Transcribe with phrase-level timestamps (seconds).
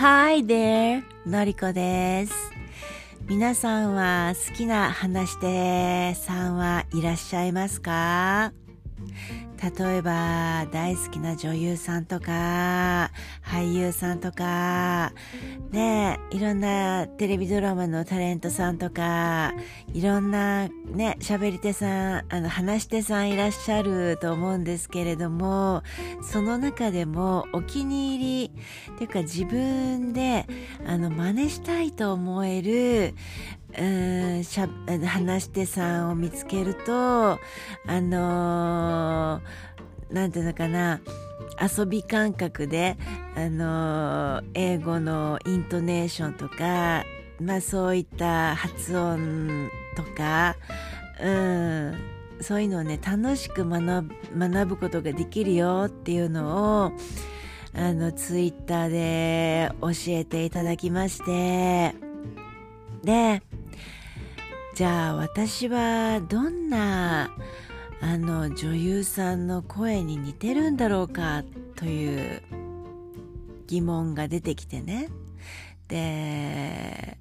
[0.00, 1.02] Hi there!
[1.26, 2.32] のりこです。
[3.28, 8.54] 皆さんは好きな話し手さんはいらっしゃいますか？
[9.60, 13.10] 例えば大好きな女優さんとか
[13.44, 15.12] 俳優さんとか
[15.70, 19.52] ねいろんなテレビドラマのタレントさんとか
[19.92, 25.82] いろんなね喋り手さんあの話し手さんいらっしゃると思うんですけれども
[26.22, 28.52] その中でもお気に入り
[28.94, 30.46] っていうか自分で
[30.86, 33.14] あの真似したいと思える
[33.78, 34.68] うんしゃ
[35.06, 36.92] 話し手さんを見つけると
[37.32, 37.38] あ
[37.86, 41.00] のー、なんていうのかな
[41.60, 42.96] 遊び感覚で、
[43.36, 47.04] あのー、英語のイントネーションとか、
[47.40, 50.56] まあ、そういった発音とか、
[51.20, 51.94] うん、
[52.40, 56.92] そういうのをね楽しく学ぶことができるよっていうのを
[57.74, 61.94] あのツイッターで教えていただきまして。
[63.04, 63.42] で
[64.80, 67.30] じゃあ私はどんな
[68.00, 71.44] あの女優さんの声に似てるんだろうか
[71.76, 72.40] という
[73.66, 75.10] 疑問が出てきてね。
[75.88, 77.18] で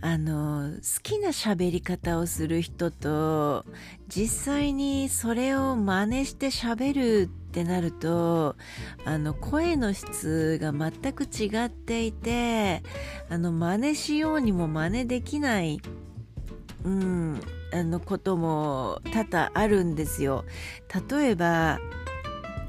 [0.00, 3.66] あの好きな喋り方をする人と
[4.08, 8.56] 実際にそれを真似して喋るってなると
[9.04, 12.82] あの声の質が全く違っていて
[13.28, 15.78] あの真似しようにも真似できない
[16.84, 17.40] うん、
[17.72, 20.44] あのことも多々あるんですよ。
[21.10, 21.80] 例えば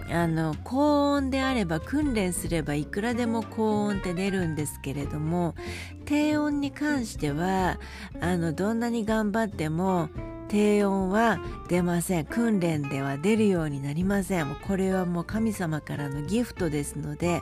[0.10, 5.56] あの高音であれば訓練すればいくらでも高音って出るんですけれども
[6.06, 7.80] 低音に関しては
[8.22, 10.10] あのどんなに頑張っても
[10.48, 12.26] 低音は出ません。
[12.26, 14.56] 訓練では出るようになりません。
[14.68, 17.42] これはもう神様からのギフトですので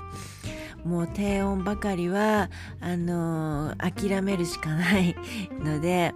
[0.85, 5.15] もう低音ばかりはあの諦めるしかない
[5.59, 6.13] ので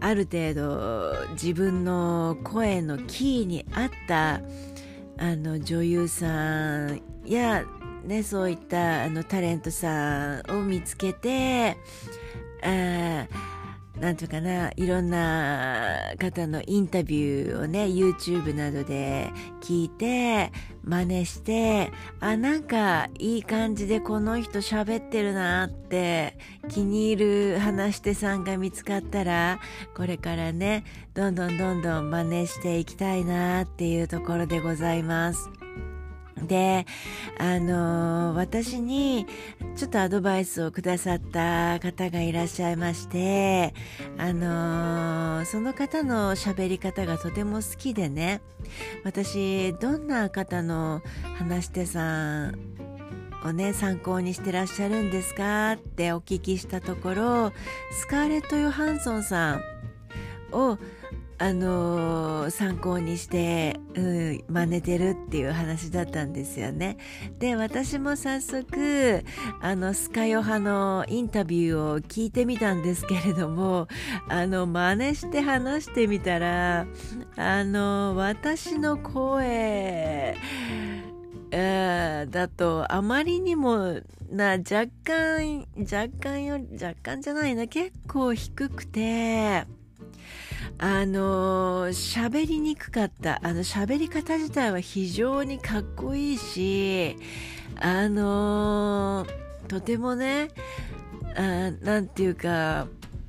[0.00, 4.40] ある程度自分の声のキーに合った
[5.18, 7.64] あの女優さんや、
[8.04, 11.76] ね、そういったあのタレントさんを見つけて
[12.62, 13.26] あ
[14.00, 19.30] なんていうかないろんな方のインタビューをね YouTube などで
[19.60, 20.50] 聞いて
[20.82, 26.38] 真似してあなんかいい感じでこの人喋ってるなって
[26.70, 29.60] 気に入る話し手さんが見つかったら
[29.94, 35.50] これからねどんどんどんどん真似していきたいなっていうところでございます。
[36.46, 36.86] で、
[37.38, 39.26] あの、私に
[39.76, 43.74] ちょっとアドバイスをくださった方がいらっしゃいまして、
[44.18, 48.40] あの、その方の喋り方がとても好きでね、
[49.04, 51.02] 私、どんな方の
[51.38, 52.54] 話し手さん
[53.44, 57.52] をね、参考にしてらっしゃるんですかってお聞きしたところ、
[57.92, 59.62] スカーレット・ヨハンソンさん
[60.52, 60.78] を
[61.42, 66.98] あのー、参考にして、うん、真似てるっていう話だったんですよね。
[67.38, 69.24] で、私も早速、
[69.62, 73.88] あの、スカヨ派のインタビューを聞いてみたんですけれども、
[74.28, 76.86] あの、真似して話してみたら、
[77.36, 80.36] あの、私の声、
[81.50, 89.66] だとあまりにもな若干若干より若干じゃないな結構低くて
[90.82, 93.38] あの喋りにくかった。
[93.42, 97.16] あの喋り方自体は非常にかっこいいし
[97.78, 99.26] あの
[99.68, 100.48] とてもね
[101.36, 102.86] あなんていうか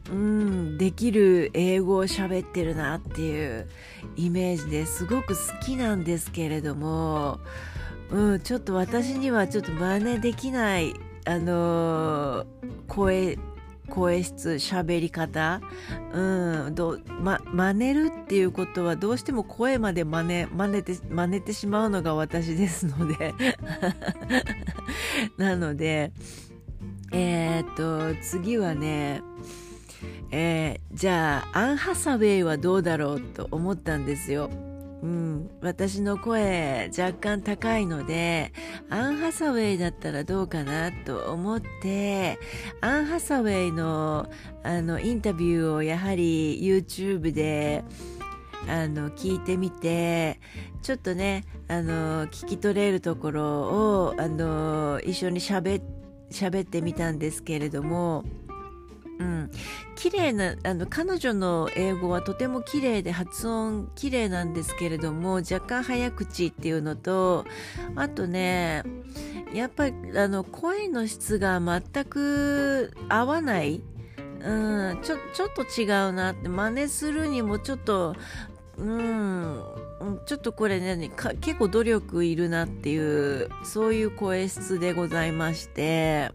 [0.10, 3.68] うんできる英語を喋ってるなっていう
[4.16, 7.40] イメージですごく好きなんですけれども、
[8.12, 10.94] うん、ちょっと私にはちょっと真似できない
[11.26, 12.46] あの
[12.88, 13.38] 声
[13.92, 15.62] 声質喋り方
[16.14, 23.34] うんどま真似るっていうことはどうしても声まで真似真似て真似てしまうのが私ですので
[25.38, 26.12] なので
[27.12, 29.22] えー、っと次はね
[30.32, 34.50] えー、じゃあアン・ハサウェイはどうだろうと思ったんですよ。
[35.02, 38.54] うん、私の声若干高いので
[38.90, 42.38] アン・ハサウェイだったらどうかなと思って
[42.82, 44.30] アン・ハサウェイの
[44.64, 47.84] あのインタビューをやはり YouTube で
[48.68, 50.40] あの聞いてみて
[50.84, 53.44] ちょっとねあの聞き取れるところ
[54.06, 58.24] をあの一緒にしゃべってみたんですけれども
[59.22, 59.52] うん、
[60.02, 67.46] 綺麗なあの彼女の英語はとても綺麗で発音綺麗なんですけれども若干早口っていうのと
[67.96, 68.82] あとね
[69.54, 73.84] やっぱりあの声の質が全く合わない。
[74.44, 78.16] うん、ちょちょっと違うなって真似するにもちょっと
[78.80, 79.64] うん
[80.26, 81.12] ちょっとこれね
[81.42, 82.98] 結構努力いるなってい
[83.44, 86.32] うそういう声質でございまして。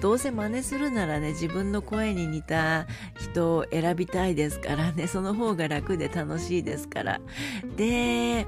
[0.00, 2.86] どうせ真似するならね自分の声に似た
[3.18, 7.20] 人を選びたいですからね その方が楽で楽しいですから。
[7.76, 8.46] で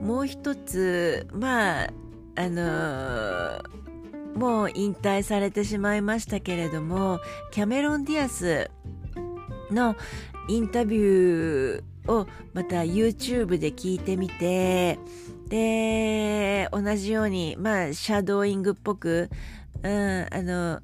[0.00, 1.92] もう一つまあ
[2.36, 3.86] あのー
[4.36, 7.20] もう引退されてしまいましたけれども
[7.50, 8.70] キャメロン・ディアス
[9.70, 9.96] の
[10.48, 14.98] インタビューをまた YouTube で聞いてみて
[15.48, 19.30] で同じようにまあシャドーイングっぽく、
[19.82, 20.80] うん、あの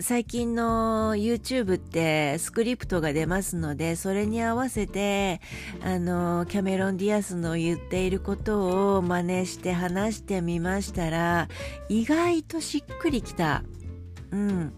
[0.00, 5.40] 最近の YouTube ってスクリプトが出ますのでそれに合わせて
[5.82, 11.48] あのキャメロン・ディアスの言っていることを真似して話してみましたら
[11.88, 13.62] 意外としっくりきた。
[14.30, 14.72] うん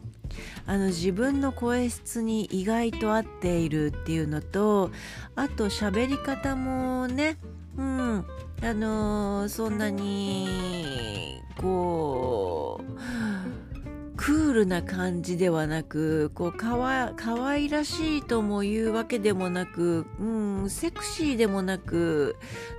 [0.66, 4.90] あの自分の声質に意外と合っているっていうのと
[5.36, 7.38] あと喋り方もね
[7.76, 8.26] うん
[8.62, 20.24] あのそんなにこうクールな感じではなくこうかわ可愛らしいとも言うわけでもなく、う
[20.64, 22.36] ん、セクシーでもなく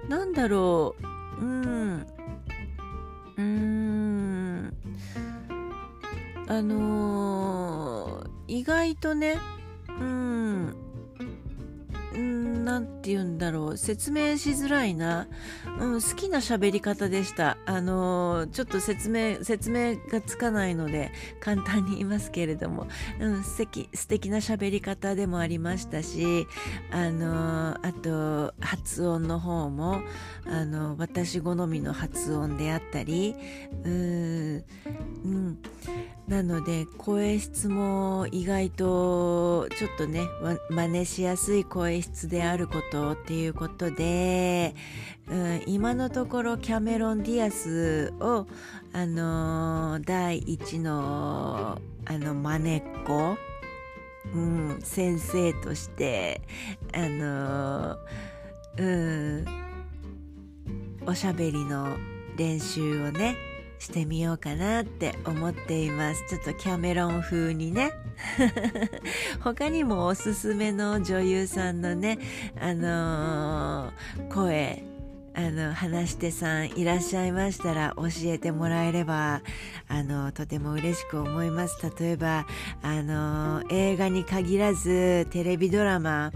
[0.09, 0.95] なんだろ
[1.39, 2.07] ううん
[3.38, 4.74] うん
[6.47, 9.38] あのー、意外とね
[12.68, 15.30] 何て言うんだろう説明しづらいな、
[15.80, 17.58] うん、好きな喋り方でした。
[17.66, 22.88] あのちょっと説明説明がつかないので簡単に言いますけれども、
[23.22, 26.46] うん、素敵素敵な喋り方でもありましたし
[26.92, 30.02] あのあと発音の方も
[30.46, 33.34] あの私好みの発音であったり
[33.86, 34.66] うん、
[35.24, 35.58] うん。
[36.27, 40.27] なので声質も意外とちょっとね
[40.69, 44.75] 真似しやすい声質であることっていうことで、
[45.29, 48.45] うん、今のところキャメロン・ディアスを、
[48.91, 53.38] あの、第一のあの真似っこ、
[54.33, 56.41] うん、先生として
[56.94, 57.97] あの、
[58.77, 59.45] うん
[61.06, 61.97] おしゃべりの
[62.35, 63.47] 練習をね
[63.79, 66.24] してみようかなって思っています。
[66.29, 67.91] ちょっとキャメロン風にね。
[69.41, 72.18] 他にもおすすめの女優さんのね
[72.59, 74.83] あのー、声
[75.35, 79.44] あの話し手さんいらっしゃいましたら教えてもらえれば
[79.88, 81.77] あのとても嬉しく思います。
[82.00, 82.47] 例えば
[82.81, 86.31] あの映画に限らずテレビドラマ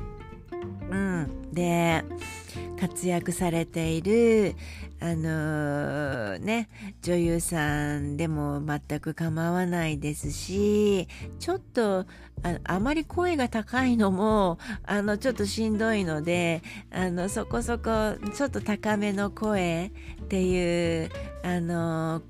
[0.92, 2.04] うんで
[2.80, 4.56] 活躍されている
[5.02, 6.70] あのー、ね
[7.02, 11.08] 女優さんでも全く構わないですし
[11.40, 12.06] ちょっと
[12.44, 16.62] ああまり声が高いのもあのちょっとしんどいので
[16.92, 21.10] あのそこそこちょっと高めの声っていう
[21.44, 22.22] あの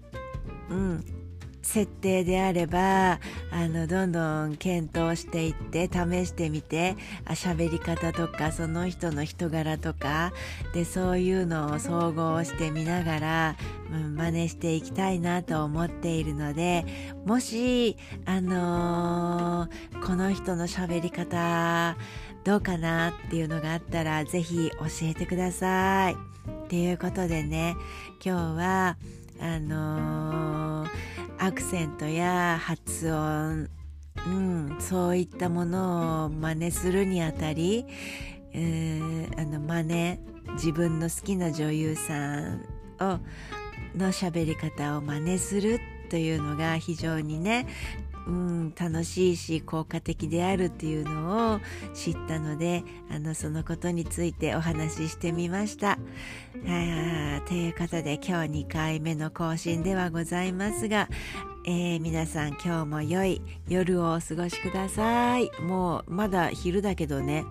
[0.69, 1.20] うん
[1.61, 3.19] 設定であれば
[3.51, 10.33] あのどんどん検討していって試してみてあ喋り方とかその人の人柄とか
[10.73, 13.55] でそういうのを総合してみながら、
[13.91, 16.85] うん、真似していきたいなと思っているので
[17.25, 21.95] もしあのー、この人の喋り方
[22.43, 26.13] どうかなっていうのがあったらぜひ教えてください。
[26.13, 27.75] っていうことでね
[28.23, 28.97] 今日は
[29.39, 31.10] あのー
[31.43, 33.67] アクセントや発音、
[34.27, 37.87] うん、そういったものを真似するにあたり、
[38.53, 40.19] えー、あの真似
[40.53, 42.61] 自分の好きな女優さん
[42.99, 43.19] を
[43.95, 45.79] の喋り方を真似する
[46.11, 47.65] というのが非常にね
[48.27, 51.59] うん、楽しいし効果的であるっていうのを
[51.93, 55.97] 知ったのであのそのことについてお話ししてみました。
[57.47, 61.09] ということで今日2回目の更新ではございますが、
[61.65, 65.51] えー、皆さん今日も良い夜をお過ごしください。
[65.61, 67.45] もうまだ昼だけどね。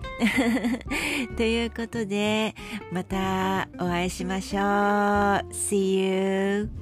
[1.37, 2.55] ということで
[2.91, 4.63] またお会いしましょう。
[5.53, 6.80] See you!